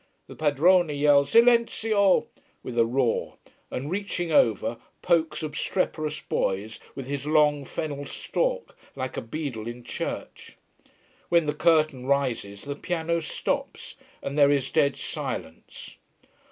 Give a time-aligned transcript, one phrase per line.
[0.25, 2.25] The padrone yells Silenzio!
[2.63, 3.37] with a roar,
[3.69, 9.83] and reaching over, pokes obstreperous boys with his long fennel stalk, like a beadle in
[9.83, 10.57] church.
[11.29, 13.93] When the curtain rises the piano stops,
[14.23, 15.97] and there is dead silence.